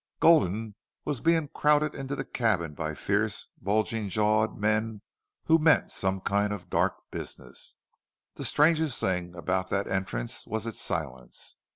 [0.19, 0.73] Gulden
[1.05, 5.03] was being crowded into the cabin by fierce, bulging jawed men
[5.43, 7.75] who meant some kind of dark business.
[8.33, 11.55] The strangest thing about that entrance was its silence.